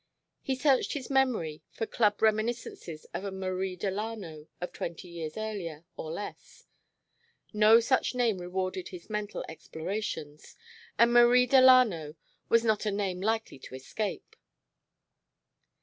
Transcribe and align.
He 0.41 0.55
searched 0.55 0.93
his 0.93 1.11
memory 1.11 1.61
for 1.69 1.85
Club 1.85 2.23
reminiscences 2.23 3.05
of 3.13 3.23
a 3.23 3.29
Marie 3.31 3.75
Delano 3.75 4.47
of 4.59 4.73
twenty 4.73 5.07
years 5.07 5.37
earlier, 5.37 5.85
or 5.95 6.09
less. 6.09 6.65
No 7.53 7.79
such 7.79 8.15
name 8.15 8.39
rewarded 8.41 8.87
his 8.87 9.11
mental 9.11 9.45
explorations, 9.47 10.55
and 10.97 11.13
Marie 11.13 11.45
Delano 11.45 12.15
was 12.49 12.63
not 12.63 12.87
a 12.87 12.91
name 12.91 13.21
likely 13.21 13.59
to 13.59 13.75
escape. 13.75 14.35